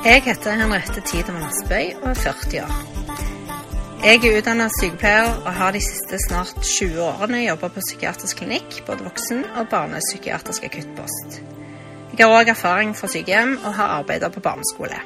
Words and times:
Jeg 0.00 0.22
heter 0.24 0.54
Henriette 0.56 1.02
Tidemann 1.04 1.44
Aspøy 1.44 1.90
og 2.00 2.06
er 2.08 2.14
40 2.16 2.60
år. 2.64 2.70
Jeg 4.00 4.22
er 4.24 4.38
utdannet 4.38 4.72
sykepleier 4.78 5.34
og 5.42 5.50
har 5.58 5.74
de 5.76 5.82
siste 5.84 6.16
snart 6.22 6.54
20 6.64 7.02
årene 7.04 7.42
jobbet 7.42 7.74
på 7.74 7.82
psykiatrisk 7.84 8.40
klinikk, 8.40 8.78
både 8.86 9.04
voksen- 9.04 9.44
og 9.60 9.68
barnepsykiatrisk 9.68 10.64
akuttpost. 10.70 11.36
Jeg 12.16 12.24
har 12.24 12.32
òg 12.32 12.54
erfaring 12.54 12.96
fra 12.96 13.12
sykehjem 13.12 13.58
og 13.58 13.76
har 13.76 13.92
arbeidet 13.98 14.32
på 14.32 14.44
barneskole. 14.48 15.02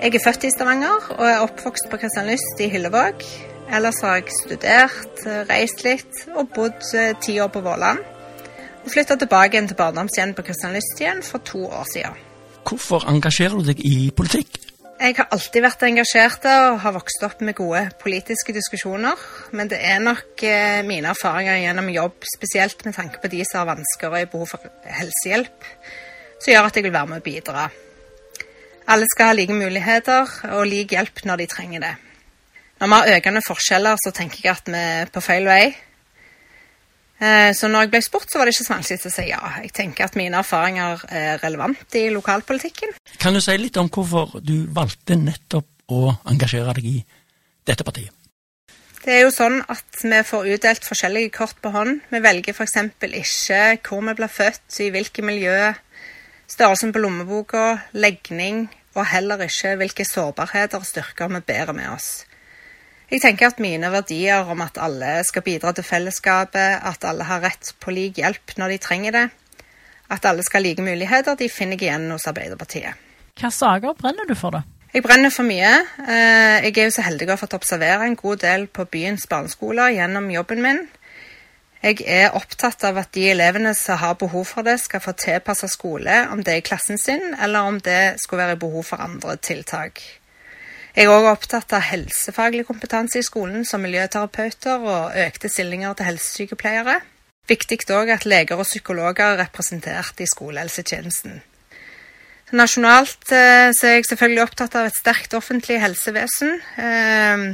Jeg 0.00 0.14
er 0.14 0.24
født 0.24 0.48
i 0.48 0.54
Stavanger 0.56 1.12
og 1.18 1.28
er 1.28 1.44
oppvokst 1.44 1.92
på 1.92 2.00
Kristianlyst 2.00 2.64
i 2.64 2.72
Hyllevåg. 2.72 3.28
Ellers 3.68 4.00
har 4.00 4.22
jeg 4.22 4.40
studert, 4.40 5.24
reist 5.52 5.84
litt 5.84 6.26
og 6.32 6.48
bodd 6.56 6.80
eh, 6.96 7.12
ti 7.20 7.36
år 7.44 7.52
på 7.52 7.60
Våland. 7.60 8.00
Og 8.82 8.90
flytta 8.90 9.20
tilbake 9.20 9.58
igjen 9.58 9.68
til 9.68 9.82
barndomshjem 9.84 10.32
på 10.32 10.48
Kristianlyst 10.48 11.00
igjen 11.04 11.20
for 11.22 11.44
to 11.44 11.66
år 11.68 11.84
siden. 11.92 12.31
Hvorfor 12.66 13.08
engasjerer 13.10 13.58
du 13.58 13.72
deg 13.72 13.80
i 13.84 14.10
politikk? 14.14 14.60
Jeg 15.02 15.16
har 15.18 15.32
alltid 15.34 15.64
vært 15.64 15.80
engasjert 15.82 16.44
og 16.46 16.76
har 16.84 16.92
vokst 16.94 17.24
opp 17.26 17.40
med 17.42 17.56
gode 17.58 17.80
politiske 17.98 18.54
diskusjoner. 18.54 19.18
Men 19.50 19.70
det 19.72 19.80
er 19.82 19.98
nok 19.98 20.44
eh, 20.46 20.78
mine 20.86 21.10
erfaringer 21.10 21.58
gjennom 21.58 21.88
jobb, 21.90 22.22
spesielt 22.36 22.84
med 22.86 22.94
tanke 22.94 23.18
på 23.18 23.30
de 23.32 23.40
som 23.48 23.64
har 23.64 23.72
vansker 23.72 24.12
og 24.12 24.18
er 24.20 24.30
behov 24.30 24.52
for 24.52 24.70
helsehjelp, 24.86 25.66
som 26.38 26.52
gjør 26.52 26.68
at 26.68 26.78
jeg 26.78 26.86
vil 26.86 26.94
være 26.94 27.10
med 27.10 27.18
å 27.18 27.26
bidra. 27.26 27.66
Alle 28.94 29.10
skal 29.10 29.32
ha 29.32 29.34
like 29.34 29.58
muligheter 29.58 30.30
og 30.52 30.68
lik 30.70 30.94
hjelp 30.94 31.24
når 31.26 31.42
de 31.42 31.50
trenger 31.50 31.82
det. 31.82 31.92
Når 32.78 32.90
vi 32.90 32.98
har 32.98 33.16
økende 33.16 33.42
forskjeller, 33.46 33.98
så 34.02 34.14
tenker 34.14 34.46
jeg 34.46 34.54
at 34.54 34.70
vi 34.70 34.86
er 35.02 35.10
på 35.10 35.22
feil 35.22 35.50
vei. 35.50 35.64
Eh, 37.22 37.52
Så 37.54 37.68
når 37.70 37.86
jeg 37.86 37.90
ble 37.92 38.00
spurt, 38.02 38.30
så 38.30 38.38
var 38.38 38.48
det 38.48 38.56
ikke 38.56 38.66
så 38.66 38.74
vanskelig 38.74 39.06
å 39.06 39.12
si 39.14 39.26
ja. 39.28 39.42
Jeg 39.62 39.72
tenker 39.76 40.08
at 40.08 40.16
mine 40.18 40.40
erfaringer 40.42 41.04
er 41.08 41.38
relevante 41.42 42.00
i 42.00 42.10
lokalpolitikken. 42.10 42.96
Kan 43.22 43.36
du 43.36 43.40
si 43.40 43.54
litt 43.60 43.78
om 43.78 43.90
hvorfor 43.92 44.40
du 44.42 44.66
valgte 44.74 45.18
nettopp 45.20 45.68
å 45.92 46.16
engasjere 46.32 46.74
deg 46.74 46.88
i 46.88 46.96
dette 47.68 47.86
partiet? 47.86 48.10
Det 49.02 49.16
er 49.16 49.24
jo 49.24 49.32
sånn 49.34 49.56
at 49.66 50.02
vi 50.02 50.18
får 50.22 50.48
utdelt 50.54 50.84
forskjellige 50.86 51.32
kort 51.34 51.56
på 51.62 51.72
hånd. 51.74 52.04
Vi 52.10 52.20
velger 52.22 52.54
f.eks. 52.54 52.76
ikke 53.02 53.88
hvor 53.88 54.04
vi 54.06 54.14
blir 54.18 54.30
født, 54.30 54.66
i 54.78 54.90
hvilket 54.94 55.26
miljø, 55.26 55.72
størrelsen 56.46 56.92
på 56.94 57.02
lommeboka, 57.02 57.64
legning, 57.98 58.68
og 58.94 59.08
heller 59.10 59.42
ikke 59.42 59.74
hvilke 59.80 60.06
sårbarheter 60.06 60.78
og 60.78 60.86
styrker 60.86 61.32
vi 61.34 61.40
bærer 61.40 61.74
med 61.74 61.90
oss. 61.90 62.24
Jeg 63.12 63.20
tenker 63.20 63.50
at 63.50 63.58
mine 63.60 63.90
verdier 63.92 64.48
om 64.48 64.62
at 64.64 64.78
alle 64.80 65.18
skal 65.28 65.44
bidra 65.44 65.74
til 65.76 65.84
fellesskapet, 65.84 66.78
at 66.80 67.04
alle 67.04 67.26
har 67.28 67.42
rett 67.44 67.74
på 67.76 67.92
lik 67.92 68.16
hjelp 68.22 68.54
når 68.56 68.72
de 68.72 68.78
trenger 68.80 69.12
det, 69.12 69.24
at 70.12 70.28
alle 70.28 70.44
skal 70.46 70.62
ha 70.62 70.68
like 70.70 70.84
muligheter, 70.84 71.36
de 71.36 71.48
finner 71.52 71.76
jeg 71.76 71.90
igjen 71.90 72.08
hos 72.08 72.24
Arbeiderpartiet. 72.30 72.96
Hvilke 73.34 73.50
saker 73.52 73.98
brenner 74.00 74.28
du 74.28 74.32
for, 74.36 74.56
da? 74.56 74.62
Jeg 74.92 75.04
brenner 75.04 75.32
for 75.32 75.44
mye. 75.48 75.74
Eh, 76.04 76.64
Jeg 76.64 76.72
er 76.78 76.88
jo 76.88 76.96
så 76.96 77.04
heldig 77.04 77.28
å 77.28 77.34
ha 77.34 77.40
fått 77.40 77.56
observere 77.56 78.08
en 78.08 78.16
god 78.16 78.42
del 78.44 78.66
på 78.68 78.84
byens 78.84 79.28
barneskoler 79.28 79.92
gjennom 79.92 80.32
jobben 80.32 80.64
min. 80.64 80.82
Jeg 81.82 82.04
er 82.06 82.36
opptatt 82.38 82.84
av 82.84 82.96
at 83.00 83.12
de 83.12 83.28
elevene 83.32 83.74
som 83.74 83.98
har 83.98 84.16
behov 84.20 84.44
for 84.46 84.64
det, 84.64 84.78
skal 84.80 85.00
få 85.04 85.12
tilpassa 85.12 85.68
skole, 85.68 86.28
om 86.32 86.40
det 86.40 86.52
er 86.52 86.60
i 86.60 86.64
klassen 86.64 87.00
sin, 87.00 87.34
eller 87.34 87.68
om 87.68 87.80
det 87.80 88.20
skulle 88.24 88.44
være 88.46 88.60
behov 88.60 88.84
for 88.88 89.04
andre 89.04 89.36
tiltak. 89.36 90.00
Jeg 90.92 91.08
er 91.08 91.12
òg 91.14 91.24
opptatt 91.30 91.72
av 91.72 91.86
helsefaglig 91.88 92.66
kompetanse 92.68 93.22
i 93.22 93.24
skolen, 93.24 93.64
som 93.64 93.80
miljøterapeuter 93.80 94.82
og 94.84 95.14
økte 95.16 95.48
stillinger 95.48 95.94
til 95.96 96.10
helsesykepleiere. 96.10 96.98
Viktig 97.48 97.78
òg 97.96 98.12
at 98.12 98.26
leger 98.28 98.60
og 98.60 98.68
psykologer 98.68 99.32
er 99.32 99.40
representert 99.40 100.20
i 100.20 100.28
skolehelsetjenesten. 100.28 101.40
Nasjonalt 102.52 103.32
eh, 103.32 103.72
er 103.72 103.94
jeg 103.96 104.04
selvfølgelig 104.10 104.42
opptatt 104.44 104.76
av 104.76 104.90
et 104.90 104.98
sterkt 104.98 105.32
offentlig 105.38 105.78
helsevesen, 105.80 106.58
eh, 106.76 107.46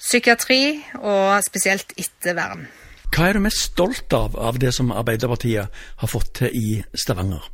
psykiatri 0.00 0.62
og 1.02 1.44
spesielt 1.44 1.92
ettervern. 2.00 2.64
Hva 3.12 3.28
er 3.28 3.36
du 3.36 3.44
mest 3.44 3.60
stolt 3.74 4.16
av 4.16 4.38
av 4.40 4.56
det 4.60 4.72
som 4.74 4.88
Arbeiderpartiet 4.92 5.84
har 6.00 6.10
fått 6.10 6.32
til 6.40 6.56
i 6.56 6.80
Stavanger? 6.96 7.44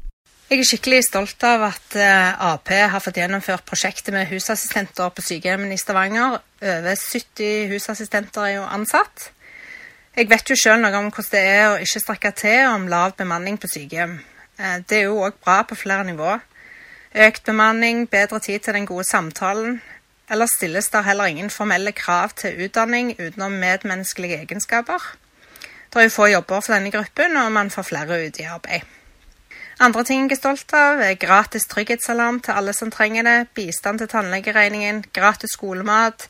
Jeg 0.52 0.60
er 0.60 0.66
skikkelig 0.68 0.98
stolt 1.06 1.44
av 1.48 1.62
at 1.64 1.94
eh, 1.96 2.42
Ap 2.44 2.68
har 2.68 3.00
fått 3.00 3.16
gjennomført 3.16 3.62
prosjektet 3.64 4.12
med 4.12 4.28
husassistenter 4.28 5.08
på 5.16 5.24
sykehjemmene 5.24 5.78
i 5.78 5.80
Stavanger. 5.80 6.42
Over 6.60 6.92
70 6.92 7.70
husassistenter 7.70 8.44
er 8.44 8.52
jo 8.58 8.66
ansatt. 8.66 9.30
Jeg 10.12 10.28
vet 10.28 10.52
jo 10.52 10.58
sjøl 10.60 10.84
noe 10.84 10.92
om 11.00 11.08
hvordan 11.08 11.32
det 11.32 11.42
er 11.54 11.70
å 11.70 11.80
ikke 11.80 12.04
strekke 12.04 12.34
til 12.36 12.66
om 12.68 12.84
lav 12.92 13.16
bemanning 13.16 13.56
på 13.56 13.72
sykehjem. 13.72 14.18
Eh, 14.60 14.76
Det 14.84 15.00
er 15.00 15.08
jo 15.08 15.24
òg 15.24 15.40
bra 15.40 15.62
på 15.64 15.80
flere 15.86 16.04
nivå. 16.04 16.36
Økt 17.16 17.48
bemanning, 17.48 18.04
bedre 18.12 18.44
tid 18.44 18.60
til 18.60 18.76
den 18.76 18.92
gode 18.92 19.08
samtalen. 19.08 19.80
Ellers 20.28 20.52
stilles 20.60 20.92
det 20.92 21.06
heller 21.08 21.32
ingen 21.32 21.48
formelle 21.48 21.96
krav 21.96 22.36
til 22.36 22.66
utdanning 22.68 23.14
utenom 23.16 23.56
medmenneskelige 23.56 24.44
egenskaper. 24.44 25.14
Det 25.88 25.96
er 25.96 26.10
jo 26.10 26.18
få 26.20 26.34
jobber 26.36 26.60
for 26.60 26.76
denne 26.76 26.92
gruppen, 26.92 27.40
og 27.40 27.52
man 27.56 27.72
får 27.72 27.94
flere 27.94 28.26
ut 28.26 28.36
i 28.36 28.52
arbeid. 28.52 28.98
Andre 29.80 30.04
ting 30.04 30.26
jeg 30.26 30.36
er 30.36 30.40
stolt 30.40 30.74
av, 30.76 31.00
er 31.00 31.16
gratis 31.20 31.66
trygghetsalarm 31.70 32.42
til 32.44 32.58
alle 32.58 32.74
som 32.76 32.90
trenger 32.92 33.24
det, 33.26 33.38
bistand 33.56 34.02
til 34.02 34.10
tannlegeregningen, 34.12 35.04
gratis 35.14 35.56
skolemat, 35.56 36.28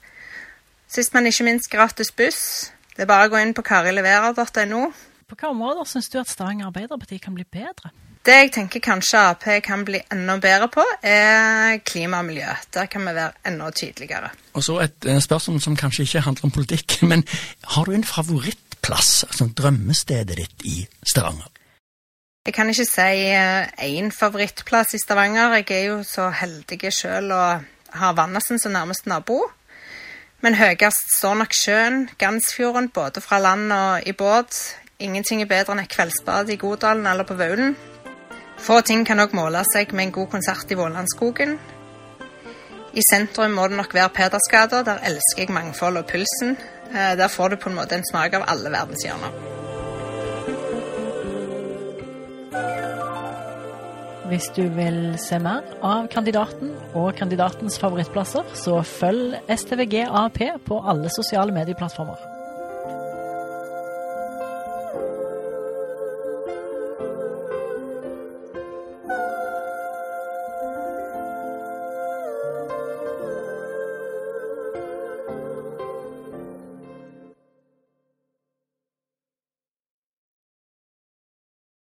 sist, 0.88 1.14
men 1.14 1.26
ikke 1.26 1.48
minst 1.48 1.70
gratis 1.72 2.12
buss. 2.14 2.70
Det 2.92 3.06
er 3.06 3.10
bare 3.10 3.26
å 3.28 3.32
gå 3.32 3.40
inn 3.40 3.54
på 3.56 3.64
karileverer.no. 3.66 4.84
På 5.26 5.34
hvilke 5.34 5.50
områder 5.50 5.88
syns 5.88 6.10
du 6.12 6.18
at 6.20 6.30
Stavanger 6.30 6.68
Arbeiderparti 6.68 7.18
kan 7.22 7.34
bli 7.36 7.46
bedre? 7.48 7.92
Det 8.22 8.34
jeg 8.36 8.50
tenker 8.54 8.82
kanskje 8.84 9.18
Ap 9.32 9.46
kan 9.64 9.80
bli 9.82 9.98
enda 10.12 10.36
bedre 10.38 10.68
på, 10.70 10.82
er 11.02 11.80
klima 11.82 12.20
og 12.22 12.28
miljø. 12.28 12.52
Der 12.74 12.86
kan 12.86 13.02
vi 13.02 13.14
være 13.16 13.32
enda 13.50 13.70
tydeligere. 13.74 14.30
Og 14.54 14.62
så 14.62 14.76
et 14.84 15.08
eh, 15.10 15.18
spørsmål 15.18 15.58
som 15.64 15.76
kanskje 15.76 16.06
ikke 16.06 16.22
handler 16.28 16.46
om 16.46 16.54
politikk, 16.54 17.00
men 17.10 17.24
har 17.74 17.84
du 17.84 17.96
en 17.96 18.06
favorittplass, 18.06 19.24
altså 19.24 19.48
drømmestedet 19.58 20.38
ditt 20.38 20.68
i 20.68 20.76
Stavanger? 21.02 21.50
Jeg 22.42 22.54
kan 22.56 22.66
ikke 22.72 22.84
si 22.84 23.02
én 23.86 24.08
favorittplass 24.10 24.96
i 24.96 24.98
Stavanger. 24.98 25.52
Jeg 25.60 25.70
er 25.76 25.84
jo 25.92 26.00
så 26.02 26.24
heldig 26.34 26.90
sjøl 26.90 27.30
å 27.30 27.42
ha 27.94 28.08
Vannassen 28.18 28.58
som 28.58 28.74
nærmeste 28.74 29.06
nabo. 29.12 29.44
Men 30.42 30.58
høyest 30.58 31.12
står 31.20 31.36
nok 31.38 31.54
sjøen, 31.54 32.00
Gansfjorden, 32.18 32.88
både 32.90 33.22
fra 33.22 33.38
land 33.38 33.70
og 33.70 34.08
i 34.10 34.16
båt. 34.18 34.58
Ingenting 34.98 35.44
er 35.44 35.52
bedre 35.52 35.76
enn 35.76 35.84
et 35.84 35.94
kveldsbad 35.94 36.50
i 36.50 36.58
Godalen 36.58 37.06
eller 37.06 37.30
på 37.30 37.38
Vaulen. 37.38 37.76
Få 38.58 38.80
ting 38.82 39.06
kan 39.06 39.22
òg 39.22 39.38
måle 39.38 39.62
seg 39.70 39.94
med 39.94 40.08
en 40.08 40.16
god 40.18 40.32
konsert 40.34 40.74
i 40.74 40.80
Vålandskogen. 40.82 41.60
I 42.92 43.06
sentrum 43.06 43.54
må 43.54 43.70
det 43.70 43.78
nok 43.78 43.94
være 43.94 44.16
Pedersgata. 44.18 44.82
Der 44.82 44.98
elsker 45.06 45.46
jeg 45.46 45.54
mangfold 45.54 46.02
og 46.02 46.10
pulsen. 46.10 46.58
Eh, 46.90 47.14
Der 47.14 47.28
får 47.28 47.54
du 47.54 47.56
på 47.56 47.70
en 47.70 47.78
måte 47.78 47.94
en 47.94 48.10
smak 48.10 48.34
av 48.34 48.50
alle 48.50 48.74
verdenshjørner. 48.74 49.51
Hvis 54.32 54.46
du 54.56 54.62
vil 54.72 55.18
se 55.20 55.36
mer 55.44 55.60
av 55.84 56.06
kandidaten 56.08 56.70
og 56.96 57.10
kandidatens 57.18 57.76
favorittplasser, 57.82 58.48
så 58.56 58.80
følg 58.80 59.36
STVG 59.44 60.06
AP 60.08 60.44
på 60.64 60.80
alle 60.88 61.12
sosiale 61.12 61.52
medieplattformer. 61.52 62.31